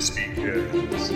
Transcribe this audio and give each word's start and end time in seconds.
Crispy 0.00 0.32
Cast. 0.34 1.12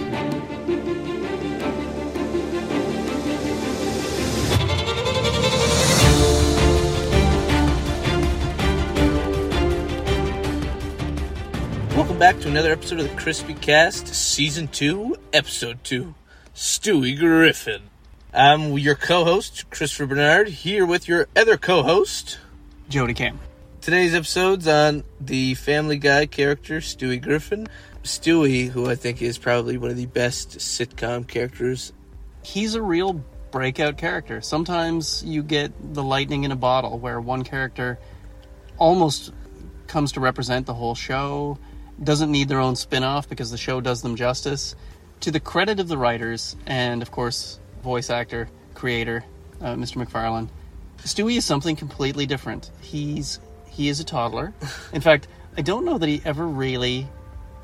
Welcome 11.97 12.19
back 12.19 12.39
to 12.41 12.49
another 12.49 12.73
episode 12.73 13.01
of 13.01 13.09
the 13.09 13.17
Crispy 13.17 13.55
Cast, 13.55 14.09
Season 14.09 14.69
2, 14.69 15.17
Episode 15.33 15.83
2. 15.83 16.15
Stewie 16.55 17.19
Griffin. 17.19 17.85
I'm 18.35 18.77
your 18.77 18.97
co 18.97 19.25
host, 19.25 19.71
Christopher 19.71 20.05
Bernard, 20.05 20.49
here 20.49 20.85
with 20.85 21.09
your 21.09 21.29
other 21.35 21.57
co 21.57 21.83
host. 21.83 22.39
Jody 22.91 23.15
Cam. 23.15 23.41
Today's 23.81 24.15
episode's 24.15 24.69
on 24.69 25.05
the 25.19 25.55
Family 25.55 25.97
Guy 25.97 26.27
character, 26.27 26.81
Stewie 26.81 27.23
Griffin. 27.23 27.67
Stewie, 28.05 28.69
who 28.69 28.89
I 28.89 28.95
think 28.95 29.23
is 29.23 29.39
probably 29.39 29.79
one 29.79 29.91
of 29.91 29.97
the 29.97 30.07
best 30.07 30.59
sitcom 30.59 31.27
characters. 31.27 31.93
He's 32.43 32.75
a 32.75 32.83
real 32.83 33.25
breakout 33.51 33.97
character. 33.97 34.43
Sometimes 34.43 35.25
you 35.25 35.43
get 35.43 35.73
the 35.95 36.03
lightning 36.03 36.45
in 36.45 36.53
a 36.53 36.57
bottle 36.57 36.99
where 36.99 37.19
one 37.19 37.45
character 37.45 37.99
almost 38.77 39.33
comes 39.87 40.13
to 40.13 40.21
represent 40.21 40.67
the 40.67 40.75
whole 40.75 40.95
show, 40.95 41.59
doesn't 42.03 42.31
need 42.31 42.49
their 42.49 42.61
own 42.61 42.77
spin 42.77 43.05
off 43.05 43.27
because 43.29 43.51
the 43.51 43.57
show 43.57 43.81
does 43.81 44.03
them 44.03 44.17
justice. 44.17 44.75
To 45.21 45.31
the 45.31 45.41
credit 45.41 45.81
of 45.81 45.89
the 45.89 45.97
writers 45.97 46.57
and, 46.67 47.01
of 47.01 47.11
course, 47.11 47.59
voice 47.83 48.11
actor, 48.11 48.51
creator, 48.75 49.25
uh, 49.63 49.77
Mr. 49.77 49.97
MacFarlane, 49.97 50.51
Stewie 50.99 51.39
is 51.39 51.45
something 51.47 51.77
completely 51.77 52.27
different. 52.27 52.71
He's 52.81 53.41
he 53.67 53.89
is 53.89 53.99
a 53.99 54.05
toddler. 54.05 54.53
In 54.93 55.01
fact, 55.01 55.27
I 55.57 55.63
don't 55.63 55.85
know 55.85 55.99
that 55.99 56.09
he 56.09 56.21
ever 56.25 56.47
really 56.47 57.09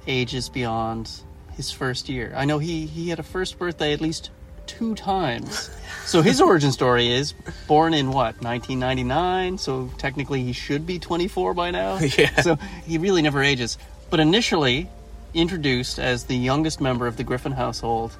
ages 0.06 0.48
beyond 0.48 1.10
his 1.56 1.70
first 1.70 2.08
year. 2.08 2.32
I 2.36 2.44
know 2.44 2.58
he 2.58 2.86
he 2.86 3.08
had 3.08 3.18
a 3.18 3.22
first 3.22 3.58
birthday 3.58 3.92
at 3.92 4.00
least 4.00 4.30
two 4.66 4.94
times. 4.94 5.70
So 6.04 6.22
his 6.22 6.40
origin 6.48 6.72
story 6.72 7.12
is 7.12 7.34
born 7.66 7.92
in 7.92 8.08
what 8.08 8.40
1999. 8.42 9.58
So 9.58 9.90
technically 9.98 10.42
he 10.42 10.52
should 10.52 10.86
be 10.86 10.98
24 10.98 11.54
by 11.54 11.70
now. 11.70 11.98
Yeah. 12.18 12.40
So 12.40 12.56
he 12.86 12.98
really 12.98 13.22
never 13.22 13.42
ages. 13.42 13.78
But 14.10 14.20
initially 14.20 14.88
introduced 15.34 15.98
as 15.98 16.24
the 16.24 16.36
youngest 16.36 16.80
member 16.80 17.06
of 17.06 17.16
the 17.16 17.24
Griffin 17.24 17.52
household, 17.52 18.16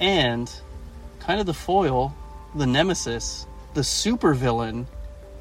and 0.00 0.50
kind 1.20 1.40
of 1.40 1.46
the 1.46 1.54
foil, 1.54 2.14
the 2.54 2.66
nemesis, 2.66 3.46
the 3.74 3.80
supervillain 3.80 4.86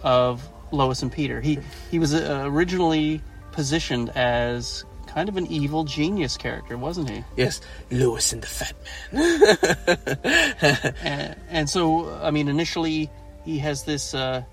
of 0.01 0.47
Lois 0.71 1.01
and 1.03 1.11
Peter. 1.11 1.41
He 1.41 1.59
he 1.91 1.99
was 1.99 2.13
uh, 2.13 2.43
originally 2.45 3.21
positioned 3.51 4.09
as 4.09 4.83
kind 5.13 5.29
of 5.29 5.37
an 5.37 5.45
evil 5.47 5.83
genius 5.83 6.37
character, 6.37 6.77
wasn't 6.77 7.09
he? 7.09 7.23
Yes, 7.37 7.61
Lois 7.91 8.33
and 8.33 8.41
the 8.41 8.47
Fat 8.47 8.75
Man. 9.11 10.95
and, 11.03 11.35
and 11.49 11.69
so, 11.69 12.13
I 12.21 12.31
mean, 12.31 12.47
initially 12.47 13.09
he 13.45 13.59
has 13.59 13.83
this 13.83 14.13
uh, 14.13 14.43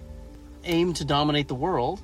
aim 0.65 0.93
to 0.95 1.05
dominate 1.05 1.49
the 1.49 1.55
world, 1.55 2.01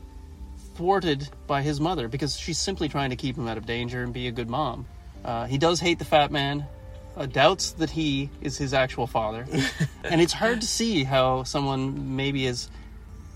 thwarted 0.77 1.29
by 1.47 1.63
his 1.63 1.81
mother 1.81 2.07
because 2.09 2.37
she's 2.37 2.59
simply 2.59 2.89
trying 2.89 3.11
to 3.11 3.17
keep 3.17 3.37
him 3.37 3.49
out 3.49 3.57
of 3.57 3.67
danger 3.67 4.03
and 4.03 4.13
be 4.13 4.29
a 4.29 4.33
good 4.33 4.49
mom. 4.49 4.87
Uh, 5.25 5.47
he 5.47 5.59
does 5.59 5.81
hate 5.81 5.99
the 5.99 6.05
fat 6.05 6.31
man, 6.31 6.65
uh, 7.17 7.27
doubts 7.27 7.73
that 7.73 7.91
he 7.91 8.31
is 8.41 8.57
his 8.59 8.75
actual 8.75 9.07
father, 9.07 9.47
and 10.05 10.21
it's 10.21 10.33
hard 10.33 10.61
to 10.61 10.67
see 10.67 11.03
how 11.03 11.43
someone 11.43 12.17
maybe 12.17 12.47
as 12.47 12.71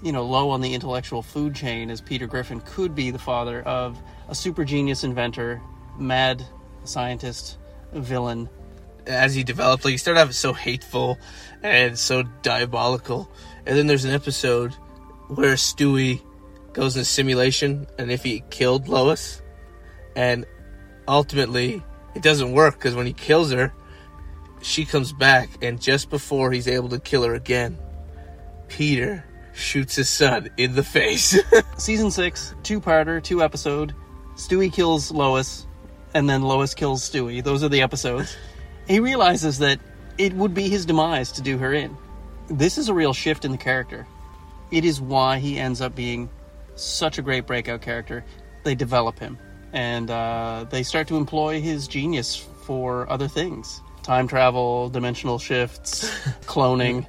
you 0.03 0.13
know 0.13 0.25
low 0.25 0.51
on 0.51 0.61
the 0.61 0.75
intellectual 0.75 1.23
food 1.23 1.55
chain 1.55 1.91
as 1.91 2.01
Peter 2.01 2.27
Griffin 2.27 2.61
could 2.61 2.95
be 2.95 3.11
the 3.11 3.19
father 3.19 3.63
of 3.63 3.99
a 4.29 4.35
super 4.35 4.65
genius 4.65 5.05
inventor, 5.05 5.61
mad 5.99 6.45
scientist, 6.85 7.59
villain, 7.93 8.49
as 9.07 9.35
he 9.35 9.43
developed, 9.43 9.85
like 9.85 9.93
he 9.93 9.99
started 9.99 10.21
off 10.21 10.33
so 10.33 10.53
hateful 10.53 11.19
and 11.63 11.99
so 11.99 12.23
diabolical, 12.43 13.31
and 13.67 13.77
then 13.77 13.87
there's 13.87 14.05
an 14.05 14.13
episode 14.13 14.73
where 15.29 15.55
Stewie 15.55 16.23
goes 16.73 16.97
in 16.97 17.03
a 17.03 17.05
simulation, 17.05 17.87
and 17.99 18.11
if 18.11 18.23
he 18.23 18.43
killed 18.51 18.89
Lois, 18.89 19.43
and 20.17 20.47
ultimately 21.09 21.83
it 22.15 22.23
doesn't 22.23 22.53
work 22.53 22.75
because 22.75 22.95
when 22.95 23.07
he 23.07 23.13
kills 23.13 23.53
her, 23.53 23.73
she 24.63 24.85
comes 24.85 25.13
back, 25.13 25.49
and 25.63 25.81
just 25.81 26.11
before 26.11 26.53
he's 26.53 26.69
able 26.69 26.89
to 26.91 27.01
kill 27.01 27.25
her 27.25 27.35
again, 27.35 27.79
Peter 28.69 29.25
shoots 29.53 29.97
his 29.97 30.09
son 30.09 30.49
in 30.57 30.75
the 30.75 30.83
face. 30.83 31.39
season 31.77 32.11
six, 32.11 32.55
two-parter, 32.63 33.23
two 33.23 33.43
episode. 33.43 33.95
Stewie 34.37 34.73
kills 34.73 35.11
Lois, 35.11 35.67
and 36.15 36.29
then 36.29 36.43
Lois 36.43 36.75
kills 36.75 37.09
Stewie. 37.09 37.43
Those 37.43 37.63
are 37.63 37.69
the 37.69 37.83
episodes. 37.83 38.37
he 38.87 39.01
realizes 39.01 39.59
that 39.59 39.81
it 40.19 40.33
would 40.35 40.55
be 40.55 40.69
his 40.69 40.87
demise 40.87 41.33
to 41.33 41.43
do 41.43 41.59
her 41.59 41.73
in. 41.73 41.97
This 42.49 42.79
is 42.79 42.89
a 42.89 42.95
real 42.95 43.13
shift 43.13 43.45
in 43.45 43.53
the 43.53 43.59
character. 43.59 44.07
It 44.71 44.85
is 44.85 45.01
why 45.01 45.39
he 45.39 45.59
ends 45.59 45.81
up 45.81 45.95
being 45.95 46.29
such 46.75 47.19
a 47.19 47.23
great 47.23 47.47
breakout 47.47 47.83
character. 47.83 48.25
They 48.65 48.75
develop 48.75 49.19
him, 49.19 49.39
and 49.73 50.11
uh, 50.11 50.67
they 50.71 50.83
start 50.83 51.09
to 51.09 51.17
employ 51.17 51.61
his 51.61 51.89
genius 51.89 52.37
for 52.37 53.11
other 53.11 53.29
things: 53.29 53.81
time 54.03 54.29
travel, 54.29 54.89
dimensional 54.91 55.39
shifts, 55.39 56.11
cloning. 56.43 57.07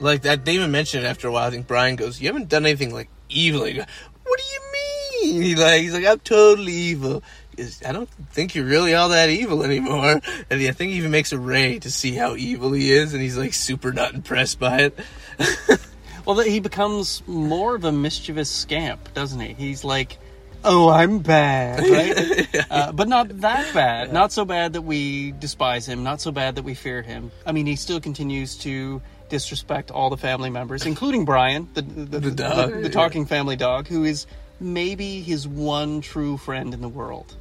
Like 0.00 0.22
that, 0.22 0.44
they 0.44 0.54
even 0.54 0.70
mentioned 0.70 1.04
it 1.04 1.08
after 1.08 1.28
a 1.28 1.32
while. 1.32 1.46
I 1.46 1.50
think 1.50 1.66
Brian 1.66 1.96
goes, 1.96 2.20
"You 2.20 2.28
haven't 2.28 2.48
done 2.48 2.66
anything 2.66 2.92
like 2.92 3.08
evil." 3.28 3.60
Go, 3.60 3.84
what 4.24 4.40
do 4.40 4.44
you 4.52 5.32
mean? 5.32 5.42
He 5.42 5.54
like 5.56 5.80
he's 5.82 5.94
like, 5.94 6.06
"I'm 6.06 6.20
totally 6.20 6.72
evil." 6.72 7.22
Goes, 7.56 7.82
I 7.86 7.92
don't 7.92 8.08
think 8.30 8.54
you're 8.54 8.64
really 8.64 8.94
all 8.94 9.10
that 9.10 9.28
evil 9.28 9.62
anymore. 9.62 10.20
And 10.50 10.60
I 10.62 10.70
think 10.72 10.92
he 10.92 10.98
even 10.98 11.10
makes 11.10 11.32
a 11.32 11.38
ray 11.38 11.78
to 11.80 11.90
see 11.90 12.12
how 12.12 12.36
evil 12.36 12.72
he 12.72 12.90
is, 12.90 13.12
and 13.12 13.22
he's 13.22 13.36
like 13.36 13.54
super 13.54 13.92
not 13.92 14.14
impressed 14.14 14.58
by 14.58 14.78
it. 14.78 14.98
Well, 16.24 16.36
that 16.36 16.46
he 16.46 16.60
becomes 16.60 17.22
more 17.26 17.74
of 17.74 17.84
a 17.84 17.92
mischievous 17.92 18.50
scamp, 18.50 19.12
doesn't 19.14 19.40
he? 19.40 19.54
He's 19.54 19.84
like, 19.84 20.18
"Oh, 20.64 20.88
I'm 20.88 21.18
bad," 21.20 21.80
right? 21.80 22.66
uh, 22.70 22.92
but 22.92 23.08
not 23.08 23.40
that 23.40 23.72
bad. 23.74 24.12
Not 24.12 24.30
so 24.30 24.44
bad 24.44 24.74
that 24.74 24.82
we 24.82 25.32
despise 25.32 25.88
him. 25.88 26.04
Not 26.04 26.20
so 26.20 26.30
bad 26.30 26.56
that 26.56 26.62
we 26.62 26.74
fear 26.74 27.02
him. 27.02 27.30
I 27.46 27.52
mean, 27.52 27.66
he 27.66 27.76
still 27.76 28.00
continues 28.00 28.56
to 28.58 29.00
disrespect 29.30 29.90
all 29.90 30.10
the 30.10 30.16
family 30.18 30.50
members, 30.50 30.84
including 30.84 31.24
Brian, 31.24 31.68
the 31.74 31.82
the, 31.82 32.20
The 32.20 32.30
dog. 32.30 32.72
the, 32.72 32.80
the 32.82 32.90
talking 32.90 33.24
family 33.24 33.56
dog, 33.56 33.88
who 33.88 34.04
is 34.04 34.26
maybe 34.60 35.22
his 35.22 35.48
one 35.48 36.02
true 36.02 36.36
friend 36.36 36.74
in 36.74 36.82
the 36.82 36.88
world. 36.88 37.34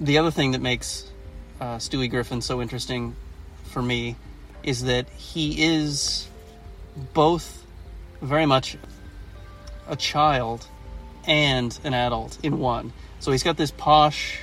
The 0.00 0.18
other 0.18 0.30
thing 0.30 0.52
that 0.52 0.60
makes 0.60 1.10
uh, 1.60 1.76
Stewie 1.78 2.08
Griffin 2.08 2.40
so 2.40 2.62
interesting 2.62 3.16
for 3.64 3.82
me 3.82 4.16
is 4.62 4.84
that 4.84 5.08
he 5.10 5.64
is 5.64 6.28
both 7.12 7.64
very 8.22 8.46
much 8.46 8.76
a 9.88 9.96
child 9.96 10.66
and 11.26 11.76
an 11.84 11.94
adult 11.94 12.38
in 12.42 12.58
one. 12.58 12.92
So 13.20 13.32
he's 13.32 13.42
got 13.42 13.56
this 13.56 13.70
posh 13.70 14.38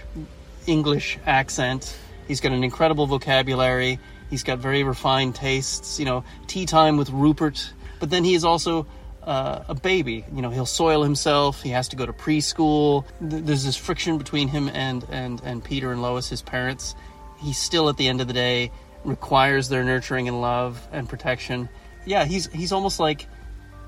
English 0.67 1.17
accent. 1.25 1.95
He's 2.31 2.39
got 2.39 2.53
an 2.53 2.63
incredible 2.63 3.07
vocabulary. 3.07 3.99
He's 4.29 4.43
got 4.43 4.59
very 4.59 4.83
refined 4.83 5.35
tastes. 5.35 5.99
You 5.99 6.05
know, 6.05 6.23
tea 6.47 6.65
time 6.65 6.95
with 6.95 7.09
Rupert. 7.09 7.73
But 7.99 8.09
then 8.09 8.23
he 8.23 8.35
is 8.35 8.45
also 8.45 8.87
uh, 9.21 9.65
a 9.67 9.75
baby. 9.75 10.23
You 10.33 10.41
know, 10.41 10.49
he'll 10.49 10.65
soil 10.65 11.03
himself. 11.03 11.61
He 11.61 11.71
has 11.71 11.89
to 11.89 11.97
go 11.97 12.05
to 12.05 12.13
preschool. 12.13 13.03
Th- 13.19 13.43
There's 13.43 13.65
this 13.65 13.75
friction 13.75 14.17
between 14.17 14.47
him 14.47 14.69
and 14.69 15.05
and 15.11 15.41
and 15.43 15.61
Peter 15.61 15.91
and 15.91 16.01
Lois, 16.01 16.29
his 16.29 16.41
parents. 16.41 16.95
He 17.41 17.51
still, 17.51 17.89
at 17.89 17.97
the 17.97 18.07
end 18.07 18.21
of 18.21 18.27
the 18.27 18.33
day, 18.33 18.71
requires 19.03 19.67
their 19.67 19.83
nurturing 19.83 20.29
and 20.29 20.39
love 20.39 20.87
and 20.93 21.09
protection. 21.09 21.67
Yeah, 22.05 22.23
he's 22.23 22.45
he's 22.53 22.71
almost 22.71 22.97
like 22.97 23.27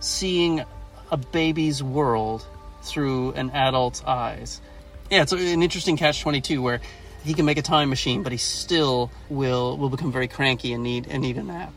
seeing 0.01 0.65
a 1.11 1.15
baby's 1.15 1.81
world 1.81 2.45
through 2.81 3.31
an 3.35 3.51
adult's 3.51 4.03
eyes. 4.03 4.59
Yeah, 5.09 5.21
it's 5.21 5.31
an 5.31 5.63
interesting 5.63 5.95
catch 5.95 6.19
twenty 6.19 6.41
two 6.41 6.61
where 6.61 6.81
he 7.23 7.33
can 7.33 7.45
make 7.45 7.57
a 7.57 7.61
time 7.61 7.89
machine, 7.89 8.23
but 8.23 8.31
he 8.31 8.37
still 8.37 9.11
will 9.29 9.77
will 9.77 9.89
become 9.89 10.11
very 10.11 10.27
cranky 10.27 10.73
and 10.73 10.83
need 10.83 11.07
and 11.09 11.21
need 11.21 11.37
a 11.37 11.43
nap. 11.43 11.73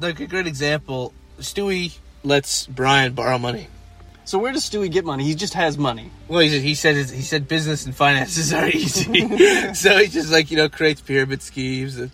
Like 0.00 0.20
a 0.20 0.26
great 0.26 0.46
example, 0.46 1.12
Stewie 1.38 1.98
lets 2.24 2.66
Brian 2.66 3.12
borrow 3.12 3.38
money. 3.38 3.68
So 4.24 4.38
where 4.38 4.52
does 4.52 4.68
Stewie 4.68 4.90
get 4.90 5.04
money? 5.04 5.24
He 5.24 5.34
just 5.34 5.54
has 5.54 5.76
money. 5.76 6.10
Well, 6.28 6.40
he, 6.40 6.60
he 6.60 6.74
said 6.74 6.94
he 6.94 7.22
said 7.22 7.48
business 7.48 7.84
and 7.86 7.94
finances 7.94 8.52
are 8.54 8.68
easy, 8.68 9.74
so 9.74 9.98
he 9.98 10.08
just 10.08 10.30
like 10.30 10.50
you 10.50 10.56
know 10.56 10.68
creates 10.68 11.00
pyramid 11.00 11.42
schemes. 11.42 11.98
And 11.98 12.10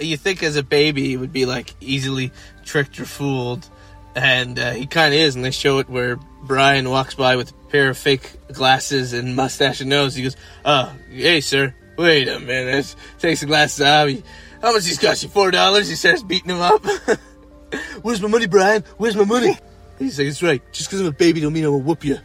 you 0.00 0.16
think 0.16 0.42
as 0.42 0.56
a 0.56 0.62
baby 0.62 1.06
he 1.08 1.16
would 1.16 1.32
be 1.32 1.46
like 1.46 1.74
easily 1.80 2.32
tricked 2.64 2.98
or 2.98 3.04
fooled, 3.04 3.68
and 4.14 4.58
uh, 4.58 4.72
he 4.72 4.86
kind 4.86 5.14
of 5.14 5.20
is. 5.20 5.34
And 5.36 5.44
they 5.44 5.50
show 5.50 5.78
it 5.78 5.88
where 5.88 6.16
Brian 6.42 6.88
walks 6.90 7.14
by 7.14 7.36
with 7.36 7.50
a 7.50 7.54
pair 7.70 7.88
of 7.90 7.98
fake 7.98 8.32
glasses 8.52 9.12
and 9.12 9.36
mustache 9.36 9.80
and 9.80 9.90
nose. 9.90 10.14
He 10.14 10.22
goes, 10.22 10.36
"Oh, 10.64 10.92
hey 11.10 11.40
sir, 11.40 11.74
wait 11.96 12.28
a 12.28 12.40
minute." 12.40 12.94
Takes 13.18 13.40
the 13.40 13.46
glasses 13.46 13.80
off. 13.82 14.08
He, 14.08 14.22
How 14.62 14.72
much 14.72 14.86
he's 14.86 14.98
cost 14.98 15.22
you? 15.22 15.28
Four 15.28 15.50
dollars. 15.50 15.88
He 15.88 15.94
starts 15.94 16.22
beating 16.22 16.50
him 16.50 16.60
up. 16.60 16.84
Where's 18.02 18.20
my 18.20 18.28
money, 18.28 18.46
Brian? 18.46 18.84
Where's 18.96 19.16
my 19.16 19.24
money? 19.24 19.56
He's 19.98 20.18
like, 20.18 20.28
"It's 20.28 20.42
right. 20.42 20.62
Just 20.72 20.88
because 20.88 21.00
I'm 21.00 21.06
a 21.06 21.12
baby 21.12 21.40
don't 21.40 21.52
mean 21.52 21.64
I 21.64 21.68
will 21.68 21.80
whoop 21.82 22.04
you." 22.04 22.18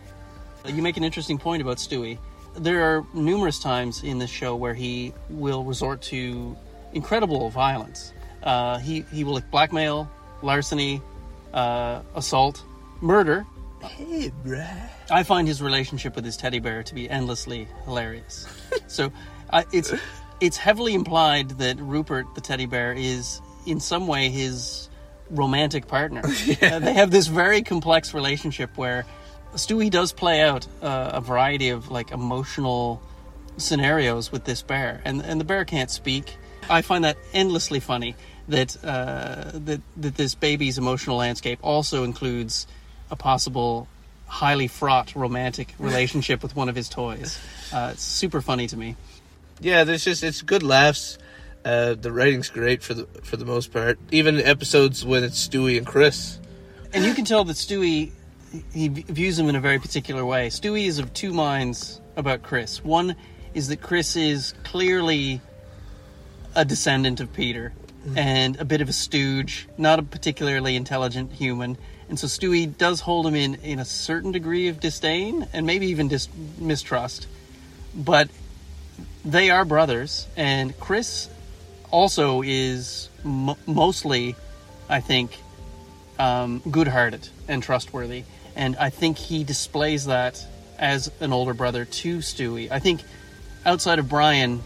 You 0.66 0.82
make 0.82 0.98
an 0.98 1.04
interesting 1.04 1.38
point 1.38 1.62
about 1.62 1.78
Stewie. 1.78 2.18
there 2.58 2.82
are 2.84 3.06
numerous 3.14 3.60
times 3.60 4.02
in 4.04 4.18
this 4.18 4.32
show 4.32 4.56
where 4.56 4.74
he 4.74 5.14
will 5.30 5.64
resort 5.64 6.02
to 6.04 6.58
incredible 6.94 7.50
violence. 7.52 8.14
Uh, 8.42 8.80
he 8.80 9.02
he 9.14 9.24
will 9.24 9.40
blackmail, 9.52 10.10
larceny, 10.42 11.02
uh, 11.56 12.02
assault, 12.14 12.64
murder. 13.02 13.46
Hey, 13.82 14.32
bruh. 14.44 14.90
I 15.10 15.24
find 15.24 15.48
his 15.48 15.62
relationship 15.62 16.16
with 16.16 16.26
his 16.26 16.38
teddy 16.38 16.60
bear 16.60 16.84
to 16.84 16.94
be 16.94 17.10
endlessly 17.10 17.68
hilarious. 17.86 18.48
so 18.88 19.12
uh, 19.50 19.64
it's 19.72 19.94
it's 20.42 20.58
heavily 20.58 20.94
implied 20.94 21.50
that 21.52 21.80
Rupert 21.80 22.28
the 22.36 22.42
teddy 22.42 22.66
bear 22.66 22.94
is 22.94 23.42
in 23.66 23.80
some 23.80 24.08
way 24.08 24.30
his 24.30 24.90
romantic 25.30 25.88
partner. 25.88 26.22
Uh, 26.62 26.80
they 26.80 26.94
have 26.94 27.12
this 27.12 27.28
very 27.28 27.62
complex 27.62 28.14
relationship 28.14 28.76
where 28.78 29.06
Stewie 29.56 29.90
does 29.90 30.12
play 30.12 30.42
out 30.42 30.68
uh, 30.82 31.12
a 31.14 31.22
variety 31.22 31.70
of 31.70 31.90
like 31.92 32.12
emotional 32.12 33.02
scenarios 33.58 34.32
with 34.32 34.46
this 34.46 34.62
bear, 34.62 35.02
and 35.06 35.22
and 35.22 35.40
the 35.40 35.46
bear 35.46 35.64
can't 35.64 35.92
speak. 35.92 36.36
I 36.70 36.82
find 36.82 37.04
that 37.04 37.18
endlessly 37.34 37.80
funny 37.80 38.16
that 38.48 38.78
uh, 38.84 39.52
that 39.54 39.82
that 39.98 40.16
this 40.16 40.36
baby's 40.36 40.78
emotional 40.78 41.18
landscape 41.18 41.60
also 41.62 42.04
includes 42.04 42.68
a 43.10 43.16
possible 43.16 43.88
highly 44.28 44.68
fraught 44.68 45.16
romantic 45.16 45.74
relationship 45.80 46.44
with 46.44 46.56
one 46.56 46.70
of 46.70 46.76
his 46.76 46.90
toys. 46.90 47.40
Uh, 47.74 47.92
it's 47.94 48.04
super 48.04 48.42
funny 48.42 48.68
to 48.68 48.78
me. 48.78 48.96
Yeah, 49.60 49.84
there's 49.84 50.04
just 50.04 50.24
it's 50.24 50.42
good 50.42 50.64
laughs. 50.64 51.18
Uh, 51.64 51.96
the 51.96 52.12
writing's 52.12 52.50
great 52.50 52.84
for 52.84 52.94
the 52.94 53.06
for 53.24 53.38
the 53.38 53.46
most 53.46 53.74
part. 53.74 53.98
Even 54.12 54.40
episodes 54.40 55.06
when 55.06 55.24
it's 55.24 55.48
Stewie 55.48 55.78
and 55.78 55.86
Chris. 55.88 56.40
And 56.94 57.04
you 57.04 57.14
can 57.14 57.26
tell 57.26 57.44
that 57.46 57.56
Stewie 57.56 58.12
he 58.74 58.88
views 58.88 59.38
him 59.38 59.50
in 59.50 59.56
a 59.56 59.60
very 59.60 59.80
particular 59.80 60.26
way. 60.26 60.48
Stewie 60.48 60.86
is 60.86 61.00
of 61.00 61.14
two 61.14 61.34
minds 61.34 62.00
about 62.16 62.44
Chris. 62.44 62.84
One 62.84 63.16
is 63.54 63.68
that 63.70 63.82
Chris 63.82 64.16
is 64.16 64.54
clearly 64.64 65.42
a 66.56 66.64
descendant 66.64 67.20
of 67.20 67.34
Peter 67.34 67.74
and 68.16 68.60
a 68.60 68.66
bit 68.66 68.82
of 68.82 68.90
a 68.90 68.94
stooge, 68.94 69.68
not 69.78 70.00
a 70.00 70.04
particularly 70.04 70.76
intelligent 70.76 71.32
human. 71.32 71.78
And 72.08 72.20
so 72.20 72.28
Stewie 72.28 72.78
does 72.78 73.00
hold 73.00 73.26
him 73.26 73.36
in, 73.36 73.56
in 73.56 73.80
a 73.80 73.86
certain 73.86 74.32
degree 74.32 74.68
of 74.68 74.80
disdain 74.80 75.48
and 75.54 75.66
maybe 75.66 75.88
even 75.88 76.08
dis- 76.08 76.30
mistrust. 76.60 77.28
But 77.96 78.30
they 79.24 79.50
are 79.50 79.66
brothers, 79.66 80.28
and 80.38 80.80
Chris 80.80 81.30
also 81.90 82.44
is 82.44 83.10
mo 83.24 83.58
mostly, 83.66 84.36
I 84.88 85.00
think, 85.00 85.38
um, 86.20 86.62
good-hearted 86.70 87.28
and 87.48 87.64
trustworthy, 87.64 88.24
and 88.56 88.76
I 88.76 88.90
think 88.90 89.18
he 89.18 89.44
displays 89.44 90.06
that 90.06 90.46
as 90.78 91.12
an 91.20 91.34
older 91.34 91.54
brother 91.54 91.86
to 91.86 92.18
Stewie. 92.20 92.70
I 92.70 92.80
think 92.80 93.02
outside 93.66 93.98
of 93.98 94.08
Brian, 94.08 94.62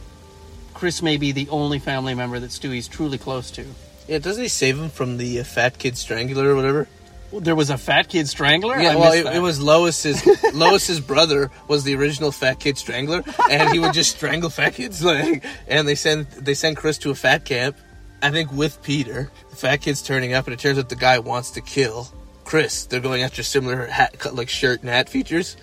Chris 0.80 1.02
may 1.02 1.18
be 1.18 1.34
the 1.34 1.50
only 1.50 1.78
family 1.78 2.14
member 2.14 2.40
that 2.40 2.52
Stewie's 2.52 2.88
truly 2.88 3.18
close 3.18 3.52
to. 3.52 3.66
Yeah, 4.08 4.20
doesn't 4.20 4.42
he 4.42 4.48
save 4.48 4.80
him 4.80 4.90
from 4.90 5.18
the 5.18 5.42
uh, 5.42 5.44
fat 5.44 5.78
kid 5.78 5.98
strangler 5.98 6.52
or 6.52 6.56
whatever? 6.56 6.88
There 7.34 7.54
was 7.54 7.70
a 7.70 7.78
fat 7.78 8.08
kid 8.08 8.30
strangler. 8.30 8.80
Yeah, 8.80 8.94
I 8.94 8.96
well, 8.96 9.12
it, 9.12 9.26
it 9.26 9.40
was 9.42 9.62
Lois's 9.62 10.26
Lois's 10.54 11.02
brother 11.02 11.52
was 11.68 11.84
the 11.84 11.96
original 11.96 12.32
fat 12.32 12.62
kid 12.62 12.78
strangler, 12.78 13.24
and 13.52 13.74
he 13.74 13.80
would 13.80 13.92
just 13.92 14.16
strangle 14.16 14.50
fat 14.50 14.76
kids. 14.76 15.04
Like, 15.10 15.44
and 15.68 15.86
they 15.86 15.96
send 15.96 16.28
they 16.32 16.54
send 16.54 16.78
Chris 16.78 16.98
to 17.00 17.12
a 17.12 17.16
fat 17.16 17.44
camp, 17.44 17.76
I 18.24 18.32
think 18.32 18.54
with 18.54 18.82
Peter. 18.82 19.32
The 19.50 19.58
fat 19.58 19.82
kid's 19.82 20.02
turning 20.02 20.34
up, 20.34 20.46
and 20.46 20.54
it 20.54 20.62
turns 20.62 20.80
out 20.80 20.88
the 20.88 20.96
guy 20.96 21.20
wants 21.20 21.52
to 21.52 21.62
kill 21.62 22.08
Chris. 22.46 22.86
They're 22.86 23.02
going 23.02 23.22
after 23.22 23.44
similar 23.44 23.86
hat, 23.86 24.18
cut 24.18 24.34
like 24.34 24.48
shirt 24.48 24.80
and 24.80 24.90
hat 24.90 25.10
features, 25.10 25.58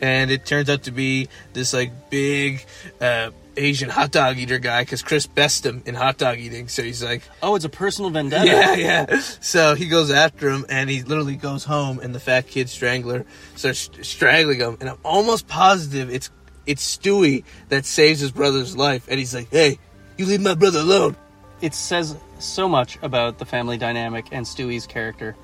and 0.00 0.30
it 0.30 0.44
turns 0.46 0.68
out 0.70 0.84
to 0.84 0.90
be 0.90 1.28
this 1.52 1.72
like 1.72 2.10
big 2.10 2.64
uh, 3.00 3.30
Asian 3.56 3.88
hot 3.90 4.10
dog 4.12 4.38
eater 4.38 4.58
guy 4.58 4.82
because 4.82 5.02
Chris 5.02 5.26
best 5.26 5.66
him 5.66 5.82
in 5.86 5.94
hot 5.94 6.18
dog 6.18 6.38
eating. 6.38 6.68
So 6.68 6.82
he's 6.82 7.02
like, 7.02 7.22
Oh, 7.42 7.54
it's 7.56 7.64
a 7.64 7.68
personal 7.68 8.10
vendetta. 8.10 8.46
yeah, 8.46 8.74
yeah. 9.08 9.20
So 9.40 9.74
he 9.74 9.86
goes 9.88 10.10
after 10.10 10.48
him, 10.48 10.64
and 10.68 10.88
he 10.88 11.02
literally 11.02 11.36
goes 11.36 11.64
home, 11.64 11.98
and 12.00 12.14
the 12.14 12.20
fat 12.20 12.46
kid 12.46 12.68
strangler 12.68 13.26
starts 13.56 13.90
strangling 14.02 14.60
him. 14.60 14.76
And 14.80 14.88
I'm 14.88 14.98
almost 15.04 15.48
positive 15.48 16.10
it's 16.10 16.30
it's 16.66 16.96
Stewie 16.96 17.44
that 17.68 17.84
saves 17.84 18.20
his 18.20 18.30
brother's 18.30 18.76
life, 18.76 19.06
and 19.08 19.18
he's 19.18 19.34
like, 19.34 19.50
"Hey, 19.50 19.78
you 20.16 20.26
leave 20.26 20.40
my 20.40 20.54
brother 20.54 20.78
alone." 20.80 21.16
It 21.60 21.74
says 21.74 22.16
so 22.38 22.68
much 22.68 22.98
about 23.02 23.38
the 23.38 23.44
family 23.44 23.76
dynamic 23.76 24.26
and 24.32 24.46
Stewie's 24.46 24.86
character. 24.86 25.36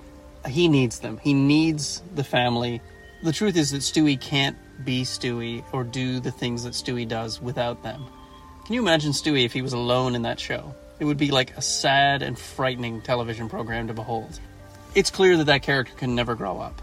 He 0.46 0.68
needs 0.68 1.00
them. 1.00 1.18
He 1.18 1.34
needs 1.34 2.02
the 2.14 2.24
family. 2.24 2.80
The 3.22 3.32
truth 3.32 3.56
is 3.56 3.70
that 3.70 3.78
Stewie 3.78 4.20
can't 4.20 4.56
be 4.84 5.02
Stewie 5.02 5.64
or 5.72 5.84
do 5.84 6.20
the 6.20 6.30
things 6.30 6.64
that 6.64 6.74
Stewie 6.74 7.08
does 7.08 7.40
without 7.40 7.82
them. 7.82 8.04
Can 8.64 8.74
you 8.74 8.82
imagine 8.82 9.12
Stewie 9.12 9.44
if 9.44 9.52
he 9.52 9.62
was 9.62 9.72
alone 9.72 10.14
in 10.14 10.22
that 10.22 10.38
show? 10.38 10.74
It 10.98 11.04
would 11.04 11.18
be 11.18 11.30
like 11.30 11.56
a 11.56 11.62
sad 11.62 12.22
and 12.22 12.38
frightening 12.38 13.00
television 13.02 13.48
program 13.48 13.88
to 13.88 13.94
behold. 13.94 14.40
It's 14.94 15.10
clear 15.10 15.36
that 15.38 15.44
that 15.44 15.62
character 15.62 15.94
can 15.96 16.14
never 16.14 16.34
grow 16.34 16.58
up. 16.58 16.80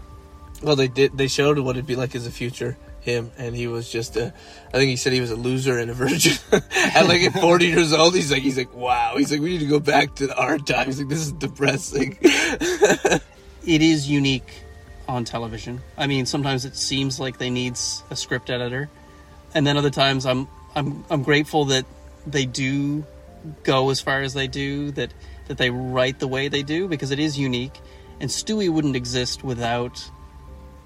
Well, 0.62 0.76
they 0.76 0.88
did. 0.88 1.16
They 1.16 1.28
showed 1.28 1.58
what 1.58 1.76
it'd 1.76 1.86
be 1.86 1.96
like 1.96 2.14
as 2.14 2.26
a 2.26 2.30
future 2.30 2.76
him, 3.04 3.30
and 3.36 3.54
he 3.54 3.66
was 3.66 3.90
just 3.90 4.16
a. 4.16 4.32
I 4.68 4.78
think 4.78 4.88
he 4.88 4.96
said 4.96 5.12
he 5.12 5.20
was 5.20 5.30
a 5.30 5.36
loser 5.36 5.78
and 5.78 5.90
a 5.90 5.94
virgin. 5.94 6.32
At 6.74 7.06
like 7.06 7.22
at 7.22 7.32
40 7.34 7.66
years 7.66 7.92
old, 7.92 8.14
he's 8.14 8.32
like, 8.32 8.42
he's 8.42 8.56
like, 8.56 8.74
wow. 8.74 9.14
He's 9.16 9.30
like, 9.30 9.40
we 9.40 9.50
need 9.50 9.60
to 9.60 9.66
go 9.66 9.78
back 9.78 10.14
to 10.16 10.34
our 10.34 10.58
time. 10.58 10.86
He's 10.86 10.98
like, 10.98 11.08
this 11.08 11.20
is 11.20 11.32
depressing. 11.32 12.18
it 12.22 13.20
is 13.66 14.08
unique 14.08 14.63
on 15.08 15.24
television. 15.24 15.80
I 15.96 16.06
mean, 16.06 16.26
sometimes 16.26 16.64
it 16.64 16.76
seems 16.76 17.20
like 17.20 17.38
they 17.38 17.50
need 17.50 17.74
a 18.10 18.16
script 18.16 18.50
editor, 18.50 18.88
and 19.54 19.66
then 19.66 19.76
other 19.76 19.90
times 19.90 20.26
I'm 20.26 20.48
I'm 20.74 21.04
I'm 21.10 21.22
grateful 21.22 21.66
that 21.66 21.86
they 22.26 22.46
do 22.46 23.04
go 23.62 23.90
as 23.90 24.00
far 24.00 24.22
as 24.22 24.34
they 24.34 24.46
do, 24.46 24.90
that 24.92 25.12
that 25.48 25.58
they 25.58 25.70
write 25.70 26.18
the 26.18 26.28
way 26.28 26.48
they 26.48 26.62
do 26.62 26.88
because 26.88 27.10
it 27.10 27.18
is 27.18 27.38
unique. 27.38 27.78
And 28.20 28.30
Stewie 28.30 28.70
wouldn't 28.70 28.96
exist 28.96 29.44
without 29.44 30.10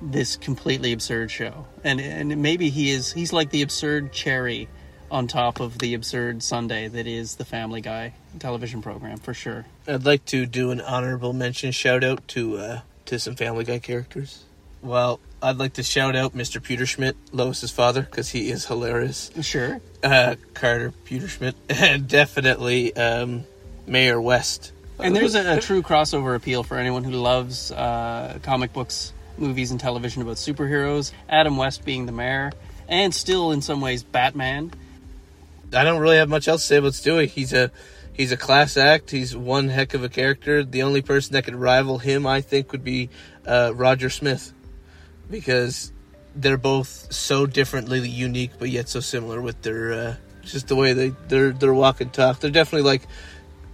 this 0.00 0.36
completely 0.36 0.92
absurd 0.92 1.30
show. 1.30 1.66
And 1.84 2.00
and 2.00 2.42
maybe 2.42 2.70
he 2.70 2.90
is 2.90 3.12
he's 3.12 3.32
like 3.32 3.50
the 3.50 3.62
absurd 3.62 4.12
cherry 4.12 4.68
on 5.10 5.26
top 5.26 5.60
of 5.60 5.78
the 5.78 5.94
absurd 5.94 6.42
sundae 6.42 6.88
that 6.88 7.06
is 7.06 7.36
the 7.36 7.44
Family 7.44 7.80
Guy 7.80 8.14
television 8.38 8.82
program 8.82 9.18
for 9.18 9.34
sure. 9.34 9.64
I'd 9.86 10.04
like 10.04 10.24
to 10.26 10.46
do 10.46 10.70
an 10.70 10.80
honorable 10.80 11.32
mention 11.32 11.72
shout 11.72 12.04
out 12.04 12.26
to 12.28 12.58
uh, 12.58 12.80
to 13.08 13.18
some 13.18 13.34
Family 13.34 13.64
Guy 13.64 13.78
characters. 13.78 14.44
Well, 14.82 15.18
I'd 15.42 15.56
like 15.56 15.74
to 15.74 15.82
shout 15.82 16.14
out 16.14 16.34
Mr. 16.34 16.60
Pewterschmidt, 16.60 17.14
Lois's 17.32 17.70
father, 17.70 18.02
because 18.02 18.30
he 18.30 18.50
is 18.50 18.66
hilarious. 18.66 19.30
Sure. 19.42 19.80
Uh, 20.02 20.36
Carter 20.54 20.92
Pewterschmidt, 21.04 21.54
and 21.68 22.06
definitely 22.06 22.94
um, 22.94 23.44
Mayor 23.86 24.20
West. 24.20 24.72
And 25.00 25.14
there's 25.14 25.34
a, 25.34 25.58
a 25.58 25.60
true 25.60 25.82
crossover 25.82 26.34
appeal 26.36 26.62
for 26.62 26.76
anyone 26.76 27.04
who 27.04 27.12
loves 27.12 27.72
uh, 27.72 28.38
comic 28.42 28.72
books, 28.72 29.12
movies, 29.36 29.70
and 29.70 29.80
television 29.80 30.22
about 30.22 30.36
superheroes. 30.36 31.12
Adam 31.28 31.56
West 31.56 31.84
being 31.84 32.06
the 32.06 32.12
mayor, 32.12 32.52
and 32.88 33.14
still 33.14 33.52
in 33.52 33.62
some 33.62 33.80
ways 33.80 34.02
Batman. 34.02 34.72
I 35.72 35.84
don't 35.84 36.00
really 36.00 36.16
have 36.16 36.28
much 36.28 36.48
else 36.48 36.62
to 36.62 36.66
say 36.66 36.76
about 36.76 36.92
Stewie. 36.92 37.28
He's 37.28 37.52
a 37.52 37.70
he's 38.18 38.32
a 38.32 38.36
class 38.36 38.76
act. 38.76 39.10
He's 39.10 39.34
one 39.34 39.70
heck 39.70 39.94
of 39.94 40.04
a 40.04 40.10
character. 40.10 40.62
The 40.62 40.82
only 40.82 41.00
person 41.00 41.32
that 41.32 41.44
could 41.44 41.54
rival 41.54 41.96
him, 41.96 42.26
I 42.26 42.42
think, 42.42 42.72
would 42.72 42.84
be 42.84 43.08
uh, 43.46 43.72
Roger 43.74 44.10
Smith, 44.10 44.52
because 45.30 45.90
they're 46.36 46.58
both 46.58 47.10
so 47.10 47.46
differently 47.46 48.06
unique, 48.06 48.50
but 48.58 48.68
yet 48.68 48.90
so 48.90 49.00
similar 49.00 49.40
with 49.40 49.62
their 49.62 49.92
uh, 49.92 50.16
just 50.42 50.68
the 50.68 50.76
way 50.76 50.92
they 50.92 51.08
their 51.28 51.72
walk 51.72 52.02
and 52.02 52.12
talk. 52.12 52.40
They're 52.40 52.50
definitely 52.50 52.90
like 52.90 53.02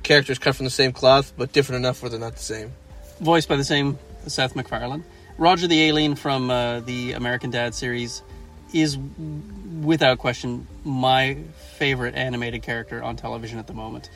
characters 0.04 0.38
cut 0.38 0.54
from 0.54 0.64
the 0.64 0.70
same 0.70 0.92
cloth, 0.92 1.32
but 1.36 1.52
different 1.52 1.84
enough 1.84 2.02
where 2.02 2.10
they're 2.10 2.20
not 2.20 2.34
the 2.34 2.42
same. 2.42 2.72
voiced 3.20 3.48
by 3.48 3.56
the 3.56 3.64
same 3.64 3.98
Seth 4.26 4.54
MacFarlane. 4.54 5.04
Roger 5.36 5.66
the 5.66 5.82
Alien 5.82 6.14
from 6.14 6.50
uh, 6.50 6.80
the 6.80 7.12
American 7.12 7.50
Dad 7.50 7.74
series 7.74 8.22
is, 8.75 8.99
without 9.83 10.19
question, 10.19 10.66
my 10.85 11.38
favorite 11.78 12.14
animated 12.14 12.62
character 12.62 13.02
on 13.02 13.16
television 13.16 13.59
at 13.59 13.66
the 13.66 13.73
moment. 13.75 14.11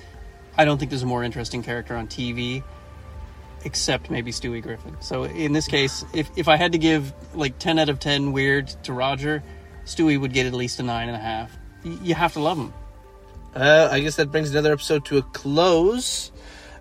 I 0.57 0.65
don't 0.65 0.79
think 0.79 0.91
there's 0.91 1.03
a 1.05 1.07
more 1.07 1.23
interesting 1.25 1.63
character 1.63 1.95
on 1.97 2.09
TV, 2.09 2.63
except 3.65 4.11
maybe 4.11 4.31
Stewie 4.33 4.63
Griffin. 4.63 4.97
So 5.01 5.25
in 5.25 5.53
this 5.53 5.67
case, 5.67 6.05
if, 6.13 6.31
if 6.37 6.49
I 6.49 6.57
had 6.57 6.73
to 6.73 6.79
give 6.79 7.13
like 7.35 7.59
10 7.59 7.79
out 7.79 7.89
of 7.89 8.01
10 8.01 8.33
weird 8.33 8.69
to 8.85 8.93
Roger, 8.93 9.43
Stewie 9.87 10.21
would 10.21 10.33
get 10.33 10.47
at 10.47 10.53
least 10.53 10.81
a 10.81 10.83
9.5. 10.83 11.49
Y- 11.85 11.99
You 12.03 12.15
have 12.15 12.33
to 12.35 12.41
love 12.41 12.59
him. 12.59 12.73
Uh, 13.55 13.89
I 13.91 14.01
guess 14.01 14.17
that 14.17 14.31
brings 14.31 14.51
another 14.51 14.73
episode 14.73 15.05
to 15.07 15.19
a 15.19 15.23
close. 15.23 16.31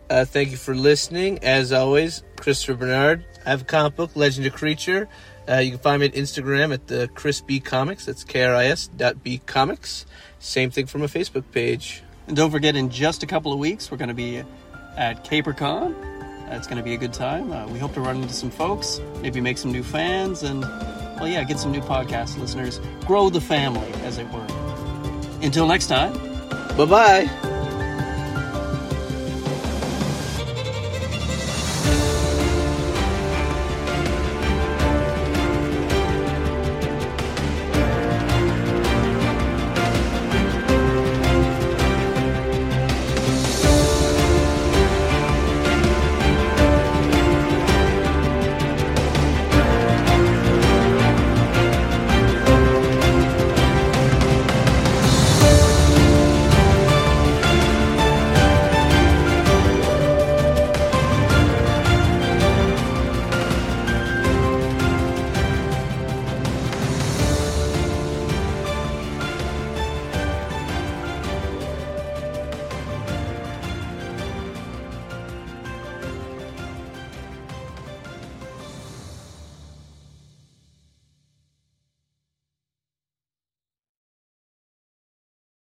Uh, 0.10 0.26
thank 0.26 0.52
you 0.52 0.58
for 0.58 0.76
listening. 0.76 1.40
As 1.44 1.72
always, 1.72 2.24
Christopher 2.38 2.76
Bernard. 2.76 3.26
I 3.48 3.52
have 3.52 3.62
a 3.62 3.66
comic 3.66 3.96
book, 3.96 4.12
Legend 4.16 4.46
of 4.46 4.54
Creature. 4.54 5.08
Uh, 5.50 5.60
you 5.60 5.72
can 5.72 5.80
find 5.80 6.02
me 6.02 6.08
at 6.08 6.14
Instagram 6.14 6.74
at 6.74 6.88
the 6.88 7.08
Chris 7.16 7.40
B 7.40 7.62
Comics. 7.62 8.06
That's 8.06 8.26
K 8.26 8.44
R 8.44 8.54
I 8.54 8.66
S 8.66 8.88
dot 8.88 9.24
B 9.24 9.40
Comics. 9.46 10.06
Same 10.40 10.70
thing 10.70 10.86
from 10.86 11.02
a 11.02 11.08
Facebook 11.08 11.46
page. 11.54 12.04
And 12.28 12.36
don't 12.36 12.52
forget, 12.52 12.76
in 12.76 12.90
just 12.90 13.24
a 13.24 13.26
couple 13.26 13.54
of 13.54 13.60
weeks, 13.60 13.90
we're 13.90 13.96
going 13.98 14.10
to 14.10 14.14
be 14.14 14.44
at 14.98 15.24
CaperCon. 15.24 15.96
It's 16.52 16.68
going 16.68 16.78
to 16.78 16.84
be 16.84 16.94
a 16.94 16.98
good 16.98 17.14
time. 17.14 17.54
Uh, 17.54 17.66
we 17.68 17.80
hope 17.80 17.94
to 17.94 18.02
run 18.02 18.18
into 18.18 18.34
some 18.34 18.52
folks, 18.52 19.00
maybe 19.22 19.40
make 19.40 19.58
some 19.58 19.72
new 19.72 19.84
fans, 19.84 20.44
and 20.44 20.62
well, 20.62 21.30
yeah, 21.30 21.42
get 21.46 21.58
some 21.58 21.72
new 21.72 21.82
podcast 21.82 22.38
listeners. 22.38 22.82
Grow 23.06 23.30
the 23.30 23.42
family, 23.42 23.92
as 24.04 24.18
it 24.18 24.30
were. 24.32 24.46
Until 25.42 25.68
next 25.68 25.88
time. 25.88 26.12
Bye 26.76 26.86
bye. 26.86 27.47